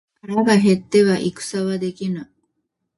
[0.25, 2.27] 腹が減っては戦はできぬ